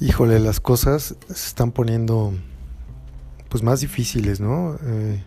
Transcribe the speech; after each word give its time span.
híjole, 0.00 0.38
las 0.38 0.60
cosas 0.60 1.16
se 1.26 1.32
están 1.32 1.72
poniendo 1.72 2.32
pues 3.48 3.62
más 3.62 3.80
difíciles, 3.80 4.40
¿no? 4.40 4.78
Eh, 4.84 5.22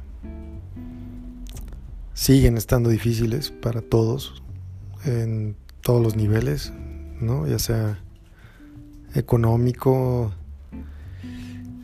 siguen 2.13 2.57
estando 2.57 2.89
difíciles 2.89 3.49
para 3.49 3.81
todos, 3.81 4.41
en 5.05 5.55
todos 5.81 6.02
los 6.02 6.16
niveles, 6.16 6.71
¿no? 7.20 7.48
Ya 7.48 7.59
sea 7.59 7.99
económico, 9.16 10.34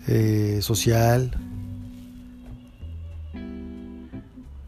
eh, 0.07 0.59
social, 0.61 1.31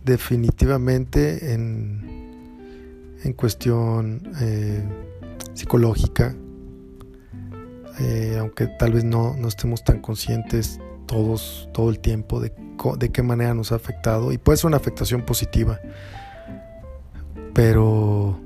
definitivamente 0.03 1.53
en, 1.53 3.15
en 3.23 3.33
cuestión 3.33 4.23
eh, 4.41 4.83
psicológica, 5.53 6.35
eh, 7.99 8.37
aunque 8.39 8.67
tal 8.67 8.93
vez 8.93 9.03
no, 9.03 9.35
no, 9.35 9.47
estemos 9.47 9.83
tan 9.83 9.99
conscientes 9.99 10.79
todos 11.05 11.69
todo 11.73 11.89
el 11.89 11.99
tiempo 11.99 12.39
de, 12.39 12.53
de 12.97 13.09
qué 13.09 13.23
manera 13.23 13.53
nos 13.53 13.71
ha 13.71 13.75
afectado 13.75 14.31
y 14.31 14.37
puede 14.37 14.57
ser 14.57 14.67
una 14.67 14.77
afectación 14.77 15.23
positiva, 15.25 15.79
pero 17.53 18.39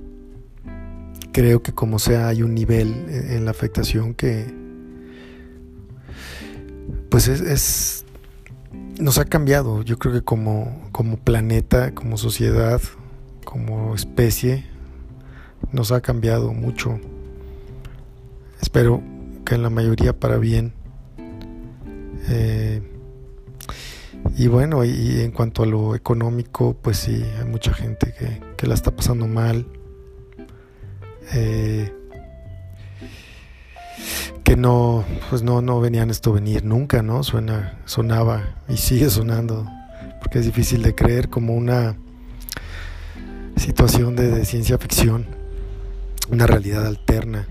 creo 1.33 1.61
que 1.61 1.73
como 1.73 1.99
sea 1.99 2.29
hay 2.29 2.41
un 2.41 2.53
nivel 2.53 3.05
en, 3.09 3.45
la 3.45 3.51
afectación 3.51 4.13
que 4.13 4.45
pues 7.09 7.27
es, 7.27 7.41
es, 7.41 8.05
nos 8.99 9.17
ha 9.17 9.25
cambiado. 9.25 9.81
Yo 9.83 9.99
creo 9.99 10.13
que 10.13 10.21
como, 10.21 10.89
como 10.91 11.17
planeta 11.17 11.93
como 11.93 12.17
sociedad 12.17 12.81
como 13.43 13.93
especie 13.93 14.65
nos 15.71 15.91
ha 15.91 16.01
cambiado 16.01 16.53
mucho. 16.53 16.99
Espero 18.61 19.03
que 19.45 19.55
en 19.55 19.63
la 19.63 19.69
mayoría 19.69 20.17
para 20.17 20.37
bien 20.37 20.73
eh, 22.29 22.81
y 24.37 24.47
bueno, 24.47 24.83
y 24.83 25.21
en 25.21 25.31
cuanto 25.31 25.63
a 25.63 25.65
lo 25.65 25.95
económico, 25.95 26.75
pues 26.81 26.97
sí, 26.97 27.23
hay 27.39 27.45
mucha 27.45 27.73
gente 27.73 28.13
que, 28.17 28.41
que 28.57 28.67
la 28.67 28.73
está 28.73 28.91
pasando 28.91 29.27
mal. 29.27 29.67
Eh, 31.33 31.91
que 34.43 34.57
no, 34.57 35.05
pues 35.29 35.41
no, 35.43 35.61
no 35.61 35.79
venían 35.79 36.09
esto 36.09 36.33
venir 36.33 36.63
nunca, 36.65 37.01
¿no? 37.01 37.23
Suena, 37.23 37.79
sonaba 37.85 38.55
y 38.67 38.77
sigue 38.77 39.09
sonando, 39.09 39.67
porque 40.19 40.39
es 40.39 40.45
difícil 40.45 40.81
de 40.83 40.95
creer 40.95 41.29
como 41.29 41.53
una 41.53 41.95
situación 43.55 44.15
de, 44.15 44.45
ciencia 44.45 44.77
ficción, 44.77 45.27
una 46.29 46.47
realidad 46.47 46.85
alterna. 46.85 47.47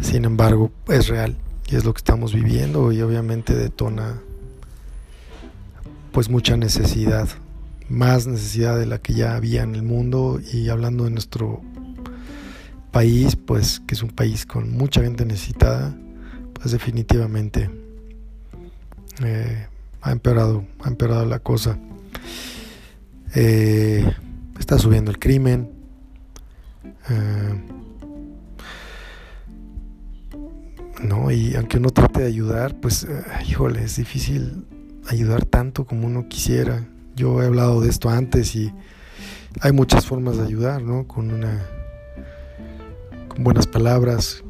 Sin 0.00 0.24
embargo, 0.24 0.70
es 0.88 1.08
real 1.08 1.36
y 1.68 1.76
es 1.76 1.84
lo 1.84 1.92
que 1.92 1.98
estamos 1.98 2.34
viviendo 2.34 2.92
y 2.92 3.00
obviamente 3.02 3.54
detona 3.54 4.20
pues 6.12 6.30
mucha 6.30 6.56
necesidad, 6.56 7.28
más 7.88 8.26
necesidad 8.26 8.78
de 8.78 8.86
la 8.86 8.98
que 8.98 9.14
ya 9.14 9.36
había 9.36 9.62
en 9.62 9.74
el 9.74 9.82
mundo 9.82 10.40
y 10.52 10.68
hablando 10.68 11.04
de 11.04 11.10
nuestro 11.10 11.60
país, 12.90 13.36
pues 13.36 13.80
que 13.86 13.94
es 13.94 14.02
un 14.02 14.10
país 14.10 14.46
con 14.46 14.70
mucha 14.70 15.02
gente 15.02 15.26
necesitada, 15.26 15.94
pues 16.54 16.72
definitivamente 16.72 17.70
eh, 19.22 19.66
ha 20.00 20.12
empeorado, 20.12 20.64
ha 20.82 20.88
empeorado 20.88 21.26
la 21.26 21.40
cosa. 21.40 21.78
Eh, 23.34 24.10
está 24.58 24.78
subiendo 24.78 25.10
el 25.10 25.18
crimen. 25.18 25.70
Eh, 27.10 27.60
no, 31.02 31.30
y 31.30 31.54
aunque 31.54 31.78
uno 31.78 31.90
trate 31.90 32.20
de 32.20 32.26
ayudar, 32.26 32.80
pues, 32.80 33.06
híjole, 33.46 33.84
es 33.84 33.96
difícil 33.96 34.66
ayudar 35.08 35.44
tanto 35.44 35.86
como 35.86 36.06
uno 36.06 36.28
quisiera. 36.28 36.86
Yo 37.14 37.42
he 37.42 37.46
hablado 37.46 37.80
de 37.80 37.88
esto 37.88 38.08
antes 38.08 38.54
y 38.56 38.72
hay 39.60 39.72
muchas 39.72 40.06
formas 40.06 40.36
de 40.36 40.44
ayudar, 40.44 40.82
¿no? 40.82 41.06
Con 41.06 41.30
una 41.30 41.66
buenas 43.38 43.66
palabras, 43.66 44.42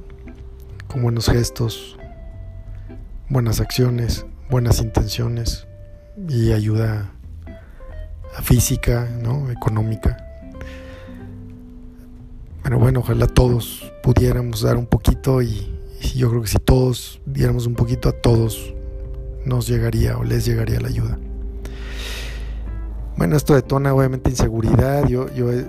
con 0.86 1.02
buenos 1.02 1.28
gestos, 1.28 1.96
buenas 3.28 3.60
acciones, 3.60 4.26
buenas 4.48 4.80
intenciones 4.80 5.66
y 6.28 6.52
ayuda 6.52 7.12
física, 8.42 9.08
¿no? 9.22 9.50
económica. 9.50 10.16
Pero 12.62 12.78
bueno, 12.78 13.00
ojalá 13.00 13.26
todos 13.26 13.92
pudiéramos 14.02 14.62
dar 14.62 14.76
un 14.76 14.86
poquito 14.86 15.42
y, 15.42 15.75
y 16.02 16.18
yo 16.18 16.30
creo 16.30 16.42
que 16.42 16.48
si 16.48 16.58
todos 16.58 17.20
diéramos 17.26 17.66
un 17.66 17.74
poquito 17.74 18.08
a 18.08 18.12
todos 18.12 18.74
nos 19.44 19.66
llegaría 19.66 20.18
o 20.18 20.24
les 20.24 20.44
llegaría 20.44 20.80
la 20.80 20.88
ayuda. 20.88 21.18
Bueno, 23.16 23.36
esto 23.36 23.54
detona 23.54 23.94
obviamente 23.94 24.28
inseguridad. 24.28 25.08
Yo, 25.08 25.32
yo 25.34 25.52
he 25.52 25.64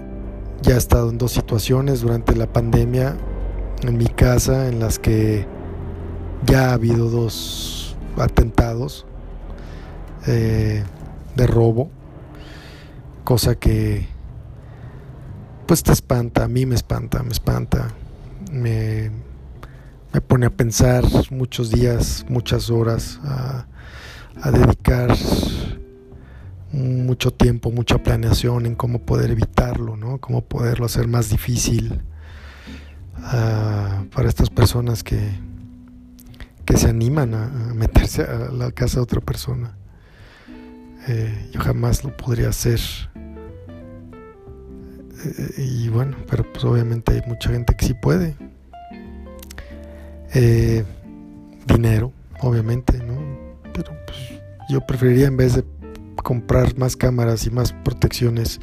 ya 0.62 0.76
he 0.76 0.78
estado 0.78 1.10
en 1.10 1.18
dos 1.18 1.32
situaciones 1.32 2.02
durante 2.02 2.36
la 2.36 2.52
pandemia 2.52 3.16
en 3.84 3.98
mi 3.98 4.08
casa 4.08 4.68
en 4.68 4.80
las 4.80 5.00
que 5.00 5.46
ya 6.46 6.70
ha 6.70 6.74
habido 6.74 7.10
dos 7.10 7.96
atentados 8.18 9.06
eh, 10.26 10.84
de 11.36 11.48
robo, 11.48 11.90
cosa 13.24 13.56
que 13.56 14.08
pues 15.68 15.84
te 15.84 15.92
espanta, 15.92 16.46
a 16.46 16.48
mí 16.48 16.66
me 16.66 16.76
espanta, 16.76 17.22
me 17.24 17.32
espanta, 17.32 17.90
me, 18.52 19.12
me 20.14 20.22
pone 20.22 20.46
a 20.46 20.50
pensar 20.50 21.04
muchos 21.32 21.72
días, 21.72 22.26
muchas 22.30 22.70
horas 22.70 23.20
a, 23.24 23.66
dedicar 24.52 25.16
mucho 26.72 27.32
tiempo, 27.32 27.72
mucha 27.72 27.98
planeación 27.98 28.68
en 28.68 28.76
cómo 28.76 29.00
poder 29.00 29.32
evitarlo, 29.32 29.98
¿no? 29.98 30.20
Cómo 30.20 30.42
poderlo 30.42 30.86
hacer 30.86 31.08
más 31.08 31.30
difícil 31.30 32.04
uh, 33.18 34.06
para 34.10 34.30
estas 34.30 34.52
personas 34.52 35.04
que, 35.04 35.20
que 36.66 36.78
se 36.78 36.90
animan 36.90 37.34
a, 37.34 37.48
meterse 37.74 38.22
a 38.24 38.52
la 38.52 38.72
casa 38.72 38.98
de 38.98 39.04
otra 39.04 39.22
persona. 39.22 39.76
Eh, 41.08 41.50
yo 41.52 41.62
jamás 41.62 42.04
lo 42.04 42.16
podría 42.16 42.50
hacer. 42.50 42.80
Eh, 45.26 45.54
y 45.58 45.90
bueno, 45.90 46.18
pero 46.30 46.44
pues 46.52 46.64
obviamente 46.66 47.14
hay 47.14 47.22
mucha 47.26 47.50
gente 47.50 47.76
que 47.76 47.86
sí 47.86 47.94
puede. 47.94 48.36
Eh, 50.34 50.84
dinero, 51.66 52.12
obviamente, 52.42 52.98
¿no? 53.00 53.16
Pero 53.74 53.92
pues 54.06 54.42
yo 54.70 54.82
preferiría 54.82 55.28
en 55.28 55.38
vez 55.38 55.56
de 55.56 55.64
comprar 56.16 56.78
más 56.78 56.96
cámaras 56.98 57.46
y 57.46 57.52
más 57.52 57.72
protecciones, 57.72 58.60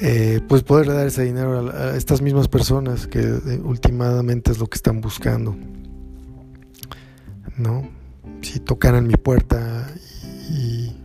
eh, 0.00 0.40
pues 0.48 0.62
poder 0.62 0.88
dar 0.88 1.06
ese 1.06 1.24
dinero 1.24 1.70
a, 1.70 1.96
estas 1.96 2.22
mismas 2.22 2.48
personas 2.48 3.06
que 3.06 3.20
eh, 3.20 3.60
últimamente 3.62 4.50
es 4.50 4.58
lo 4.58 4.66
que 4.66 4.76
están 4.76 5.00
buscando. 5.00 5.56
¿No? 7.56 7.88
Si 8.42 8.60
tocaran 8.60 9.06
mi 9.06 9.14
puerta 9.14 9.86
y, 10.50 10.96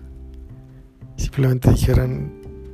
simplemente 1.18 1.70
dijeran 1.70 2.32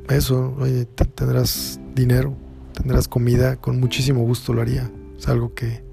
eso, 0.09 0.55
oye, 0.59 0.85
tendrás 0.85 1.79
dinero, 1.95 2.35
tendrás 2.73 3.07
comida, 3.07 3.55
con 3.55 3.79
muchísimo 3.79 4.21
gusto 4.21 4.53
lo 4.53 4.61
haría. 4.61 4.91
Es 5.17 5.27
algo 5.27 5.53
que, 5.53 5.83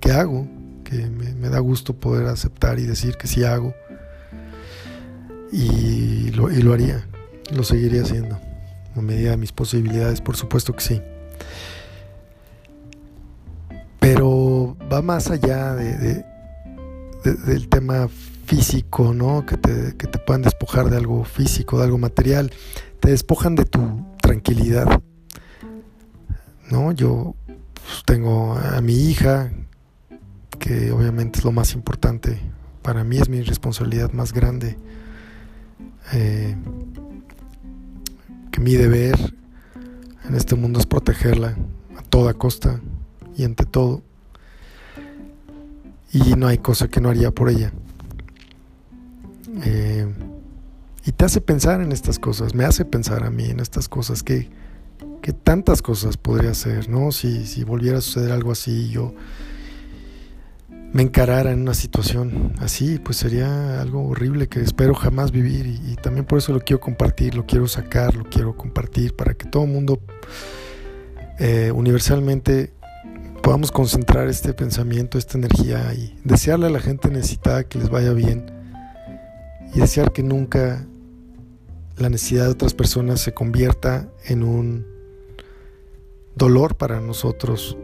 que 0.00 0.12
hago, 0.12 0.46
que 0.84 1.06
me, 1.06 1.48
da 1.48 1.58
gusto 1.58 1.94
poder 1.94 2.26
aceptar 2.26 2.78
y 2.78 2.84
decir 2.84 3.16
que 3.16 3.26
sí 3.26 3.44
hago 3.44 3.74
y 5.52 6.30
lo, 6.32 6.50
y 6.50 6.62
lo 6.62 6.72
haría, 6.72 7.06
lo 7.52 7.64
seguiría 7.64 8.02
haciendo, 8.02 8.38
a 8.94 9.00
medida 9.00 9.30
de 9.30 9.36
mis 9.36 9.52
posibilidades, 9.52 10.20
por 10.20 10.36
supuesto 10.36 10.74
que 10.74 10.80
sí. 10.80 11.02
Pero 14.00 14.76
va 14.92 15.02
más 15.02 15.30
allá 15.30 15.74
de, 15.74 16.24
del 17.24 17.68
tema 17.68 18.08
físico, 18.46 19.12
¿no? 19.12 19.44
Que 19.44 19.56
te, 19.56 19.96
que 19.96 20.06
te 20.06 20.18
puedan 20.18 20.42
despojar 20.42 20.88
de 20.90 20.96
algo 20.96 21.24
físico, 21.24 21.78
de 21.78 21.84
algo 21.84 21.98
material. 21.98 22.52
Te 23.00 23.10
despojan 23.10 23.56
de 23.56 23.64
tu 23.64 24.06
tranquilidad. 24.22 25.02
¿No? 26.70 26.92
Yo 26.92 27.34
pues, 27.74 28.02
tengo 28.04 28.54
a 28.54 28.80
mi 28.80 28.94
hija, 29.10 29.52
que 30.56 30.90
obviamente 30.92 31.38
es 31.38 31.44
lo 31.44 31.52
más 31.52 31.72
importante. 31.74 32.40
Para 32.82 33.04
mí 33.04 33.18
es 33.18 33.28
mi 33.28 33.42
responsabilidad 33.42 34.12
más 34.12 34.32
grande. 34.32 34.76
Eh, 36.12 36.56
que 38.50 38.60
mi 38.60 38.74
deber 38.74 39.16
en 40.28 40.34
este 40.34 40.54
mundo 40.54 40.78
es 40.78 40.86
protegerla 40.86 41.56
a 41.96 42.02
toda 42.02 42.34
costa 42.34 42.80
y 43.36 43.44
ante 43.44 43.64
todo. 43.64 44.02
Y 46.12 46.34
no 46.34 46.46
hay 46.46 46.58
cosa 46.58 46.88
que 46.88 47.00
no 47.00 47.10
haría 47.10 47.30
por 47.30 47.50
ella. 47.50 47.72
Eh, 49.64 50.06
y 51.04 51.12
te 51.12 51.24
hace 51.24 51.40
pensar 51.40 51.80
en 51.80 51.92
estas 51.92 52.18
cosas, 52.18 52.54
me 52.54 52.64
hace 52.64 52.84
pensar 52.84 53.24
a 53.24 53.30
mí 53.30 53.44
en 53.44 53.60
estas 53.60 53.88
cosas, 53.88 54.22
que, 54.22 54.50
que 55.22 55.32
tantas 55.32 55.80
cosas 55.80 56.16
podría 56.16 56.50
hacer, 56.50 56.88
¿no? 56.88 57.12
Si, 57.12 57.46
si 57.46 57.62
volviera 57.62 57.98
a 57.98 58.00
suceder 58.00 58.32
algo 58.32 58.50
así, 58.50 58.88
yo, 58.88 59.14
me 60.96 61.02
encarara 61.02 61.52
en 61.52 61.60
una 61.60 61.74
situación 61.74 62.54
así, 62.58 62.98
pues 62.98 63.18
sería 63.18 63.82
algo 63.82 64.08
horrible 64.08 64.48
que 64.48 64.60
espero 64.62 64.94
jamás 64.94 65.30
vivir 65.30 65.66
y, 65.66 65.94
también 65.96 66.24
por 66.24 66.38
eso 66.38 66.54
lo 66.54 66.60
quiero 66.60 66.80
compartir, 66.80 67.34
lo 67.34 67.44
quiero 67.44 67.68
sacar, 67.68 68.16
lo 68.16 68.24
quiero 68.24 68.56
compartir 68.56 69.14
para 69.14 69.34
que 69.34 69.46
todo 69.46 69.64
el 69.64 69.72
mundo 69.72 70.00
eh, 71.38 71.70
universalmente 71.70 72.72
podamos 73.42 73.72
concentrar 73.72 74.28
este 74.28 74.54
pensamiento, 74.54 75.18
esta 75.18 75.36
energía 75.36 75.92
y 75.92 76.18
desearle 76.24 76.68
a 76.68 76.70
la 76.70 76.80
gente 76.80 77.10
necesitada 77.10 77.64
que 77.64 77.78
les 77.78 77.90
vaya 77.90 78.14
bien 78.14 78.50
y 79.74 79.80
desear 79.80 80.12
que 80.12 80.22
nunca 80.22 80.86
la 81.98 82.08
necesidad 82.08 82.44
de 82.44 82.52
otras 82.52 82.72
personas 82.72 83.20
se 83.20 83.34
convierta 83.34 84.08
en 84.24 84.42
un 84.42 84.86
dolor 86.36 86.76
para 86.76 87.02
nosotros, 87.02 87.76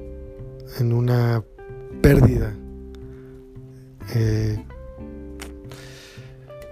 en 0.79 0.95
una 0.95 1.45
pérdida 2.01 2.57
eh, 4.15 4.65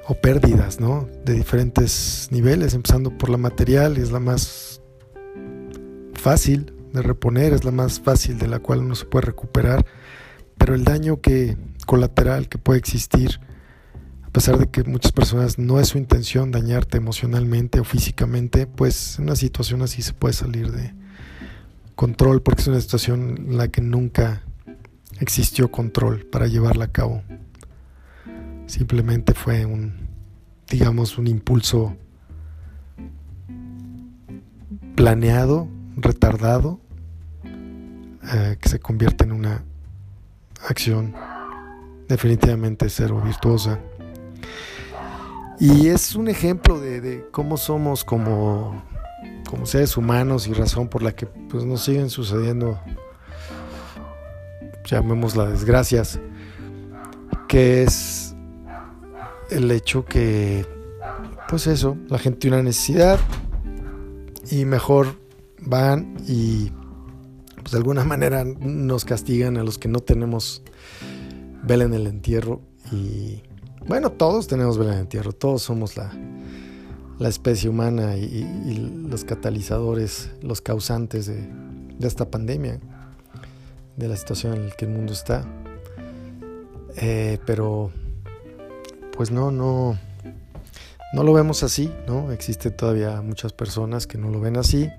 o 0.06 0.14
pérdidas, 0.14 0.80
¿no? 0.80 1.08
De 1.24 1.34
diferentes 1.34 2.28
niveles, 2.30 2.74
empezando 2.74 3.16
por 3.16 3.30
la 3.30 3.36
material, 3.36 3.96
es 3.96 4.10
la 4.10 4.20
más 4.20 4.80
fácil 6.14 6.72
de 6.92 7.02
reponer, 7.02 7.52
es 7.52 7.64
la 7.64 7.70
más 7.70 8.00
fácil 8.00 8.38
de 8.38 8.48
la 8.48 8.58
cual 8.58 8.80
uno 8.80 8.94
se 8.94 9.04
puede 9.04 9.26
recuperar, 9.26 9.86
pero 10.58 10.74
el 10.74 10.84
daño 10.84 11.20
que 11.20 11.56
colateral 11.86 12.48
que 12.48 12.58
puede 12.58 12.78
existir, 12.78 13.40
a 14.22 14.30
pesar 14.30 14.58
de 14.58 14.68
que 14.68 14.84
muchas 14.84 15.12
personas 15.12 15.58
no 15.58 15.80
es 15.80 15.88
su 15.88 15.98
intención 15.98 16.50
dañarte 16.50 16.98
emocionalmente 16.98 17.80
o 17.80 17.84
físicamente, 17.84 18.66
pues 18.66 19.18
en 19.18 19.24
una 19.24 19.36
situación 19.36 19.82
así 19.82 20.02
se 20.02 20.12
puede 20.12 20.34
salir 20.34 20.70
de 20.70 20.92
control 21.94 22.42
porque 22.42 22.62
es 22.62 22.68
una 22.68 22.80
situación 22.80 23.46
en 23.48 23.56
la 23.58 23.68
que 23.68 23.80
nunca 23.80 24.42
existió 25.20 25.70
control 25.70 26.26
para 26.26 26.46
llevarla 26.46 26.86
a 26.86 26.92
cabo. 26.92 27.22
Simplemente 28.66 29.34
fue 29.34 29.64
un, 29.66 30.08
digamos, 30.68 31.18
un 31.18 31.26
impulso 31.26 31.96
planeado, 34.96 35.68
retardado, 35.96 36.80
eh, 38.32 38.56
que 38.60 38.68
se 38.68 38.78
convierte 38.80 39.24
en 39.24 39.32
una 39.32 39.64
acción 40.68 41.14
definitivamente 42.08 42.88
cero 42.88 43.20
virtuosa. 43.24 43.78
Y 45.58 45.88
es 45.88 46.14
un 46.14 46.28
ejemplo 46.28 46.80
de, 46.80 47.26
cómo 47.30 47.56
somos 47.56 48.04
como, 48.04 48.82
como 49.48 49.66
seres 49.66 49.96
humanos 49.96 50.46
y 50.48 50.54
razón 50.54 50.88
por 50.88 51.02
la 51.02 51.12
que 51.12 51.26
pues, 51.26 51.64
nos 51.64 51.84
siguen 51.84 52.08
sucediendo 52.08 52.80
llamémosla 54.90 55.46
desgracias, 55.46 56.20
que 57.48 57.82
es 57.82 58.34
el 59.50 59.70
hecho 59.70 60.04
que, 60.04 60.66
pues 61.48 61.66
eso, 61.66 61.96
la 62.08 62.18
gente 62.18 62.40
tiene 62.40 62.56
una 62.56 62.64
necesidad 62.64 63.18
y 64.50 64.64
mejor 64.64 65.18
van 65.60 66.16
y 66.26 66.72
pues 67.56 67.72
de 67.72 67.78
alguna 67.78 68.04
manera 68.04 68.44
nos 68.44 69.04
castigan 69.04 69.56
a 69.56 69.64
los 69.64 69.78
que 69.78 69.88
no 69.88 70.00
tenemos 70.00 70.62
vela 71.62 71.84
en 71.84 71.94
el 71.94 72.06
entierro. 72.06 72.62
Y 72.90 73.42
bueno, 73.86 74.10
todos 74.10 74.46
tenemos 74.46 74.78
vela 74.78 74.90
en 74.92 74.96
el 74.96 75.02
entierro, 75.02 75.32
todos 75.32 75.62
somos 75.62 75.96
la, 75.96 76.12
la 77.18 77.28
especie 77.28 77.68
humana 77.68 78.16
y, 78.16 79.06
los 79.08 79.24
catalizadores, 79.24 80.30
los 80.40 80.60
causantes 80.60 81.26
de, 81.26 81.48
de 81.98 82.08
esta 82.08 82.30
pandemia 82.30 82.80
de 84.00 84.08
la 84.08 84.16
situación 84.16 84.54
en 84.54 84.68
la 84.70 84.74
que 84.74 84.86
el 84.86 84.90
mundo 84.90 85.12
está. 85.12 85.44
Eh, 86.96 87.38
pero, 87.46 87.92
pues 89.16 89.30
no, 89.30 89.52
no, 89.52 89.96
no 91.12 91.22
lo 91.22 91.32
vemos 91.32 91.62
así, 91.62 91.92
¿no? 92.08 92.32
Existen 92.32 92.76
todavía 92.76 93.22
muchas 93.22 93.52
personas 93.52 94.08
que 94.08 94.18
no 94.18 94.28
lo 94.30 94.40
ven 94.40 94.56
así 94.56 94.90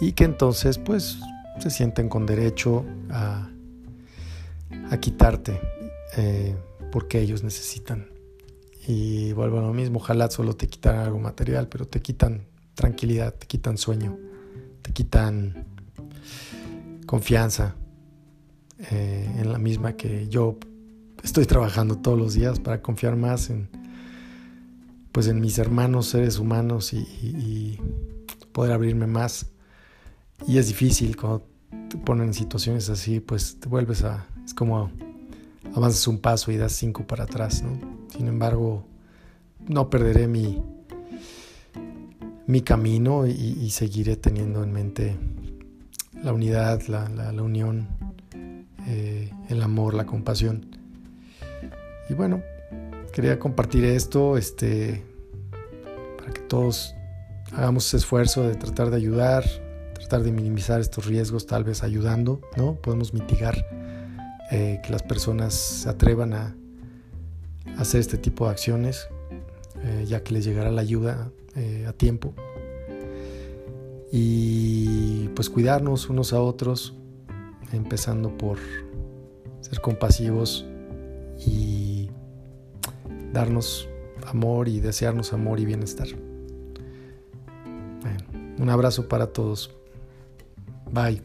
y 0.00 0.12
que 0.12 0.24
entonces, 0.24 0.78
pues, 0.78 1.18
se 1.60 1.70
sienten 1.70 2.08
con 2.08 2.26
derecho 2.26 2.84
a, 3.10 3.48
a 4.90 4.96
quitarte 4.98 5.60
eh, 6.16 6.56
porque 6.90 7.20
ellos 7.20 7.42
necesitan. 7.42 8.08
Y 8.86 9.32
vuelvo 9.32 9.58
a 9.58 9.62
lo 9.62 9.72
mismo, 9.72 9.98
ojalá 9.98 10.28
solo 10.30 10.54
te 10.54 10.66
quitaran 10.66 11.02
algo 11.04 11.18
material, 11.18 11.68
pero 11.68 11.86
te 11.86 12.02
quitan 12.02 12.46
tranquilidad, 12.74 13.32
te 13.34 13.46
quitan 13.46 13.78
sueño, 13.78 14.18
te 14.82 14.92
quitan 14.92 15.66
confianza, 17.06 17.76
eh, 18.90 19.30
en 19.38 19.52
la 19.52 19.58
misma 19.58 19.92
que 19.92 20.28
yo 20.28 20.58
estoy 21.22 21.46
trabajando 21.46 21.98
todos 21.98 22.18
los 22.18 22.34
días 22.34 22.58
para 22.58 22.82
confiar 22.82 23.14
más 23.14 23.48
en 23.48 23.68
pues 25.12 25.28
en 25.28 25.40
mis 25.40 25.58
hermanos 25.58 26.06
seres 26.06 26.38
humanos 26.38 26.92
y, 26.92 27.78
poder 28.52 28.72
abrirme 28.72 29.06
más 29.06 29.46
y 30.46 30.58
es 30.58 30.68
difícil 30.68 31.16
cuando 31.16 31.46
te 31.88 31.96
ponen 31.96 32.28
en 32.28 32.34
situaciones 32.34 32.90
así 32.90 33.18
pues 33.18 33.58
te 33.58 33.66
vuelves 33.66 34.04
a 34.04 34.26
es 34.44 34.52
como 34.52 34.90
avanzas 35.74 36.06
un 36.06 36.18
paso 36.18 36.52
y 36.52 36.58
das 36.58 36.72
cinco 36.72 37.06
para 37.06 37.24
atrás 37.24 37.62
¿no? 37.62 37.78
sin 38.14 38.28
embargo 38.28 38.84
no 39.66 39.88
perderé 39.88 40.26
mi 40.26 40.60
mi 42.46 42.60
camino 42.60 43.26
y, 43.26 43.70
seguiré 43.70 44.16
teniendo 44.16 44.62
en 44.64 44.72
mente 44.74 45.16
la 46.22 46.34
unidad 46.34 46.82
la, 46.88 47.08
la 47.08 47.42
unión 47.42 47.88
eh, 48.86 49.30
el 49.48 49.62
amor, 49.62 49.94
la 49.94 50.06
compasión. 50.06 50.66
Y 52.08 52.14
bueno, 52.14 52.42
quería 53.12 53.38
compartir 53.38 53.84
esto 53.84 54.36
este, 54.36 55.02
para 56.18 56.32
que 56.32 56.40
todos 56.42 56.94
hagamos 57.52 57.86
ese 57.86 57.98
esfuerzo 57.98 58.42
de 58.42 58.54
tratar 58.54 58.90
de 58.90 58.96
ayudar, 58.96 59.44
tratar 59.94 60.22
de 60.22 60.32
minimizar 60.32 60.80
estos 60.80 61.06
riesgos, 61.06 61.46
tal 61.46 61.64
vez 61.64 61.82
ayudando, 61.82 62.40
¿no? 62.56 62.74
Podemos 62.74 63.14
mitigar 63.14 63.66
eh, 64.50 64.80
que 64.82 64.90
las 64.90 65.02
personas 65.02 65.54
se 65.54 65.88
atrevan 65.88 66.32
a, 66.34 66.56
hacer 67.78 68.00
este 68.00 68.18
tipo 68.18 68.46
de 68.46 68.50
acciones, 68.50 69.08
eh, 69.82 70.04
ya 70.06 70.22
que 70.22 70.34
les 70.34 70.44
llegará 70.44 70.70
la 70.70 70.82
ayuda 70.82 71.30
a 71.86 71.92
tiempo. 71.92 72.34
Y 74.10 75.28
pues 75.28 75.48
cuidarnos 75.48 76.08
unos 76.10 76.32
a 76.32 76.40
otros, 76.40 76.94
empezando 77.72 78.36
por 78.36 78.58
ser 79.60 79.80
compasivos 79.80 80.66
y 81.46 82.10
darnos 83.32 83.88
amor 84.26 84.68
y 84.68 84.80
desearnos 84.80 85.32
amor 85.32 85.60
y 85.60 85.64
bienestar. 85.64 86.08
un 88.58 88.70
abrazo 88.70 89.08
para 89.08 89.26
todos. 89.32 89.74
Bye. 90.92 91.22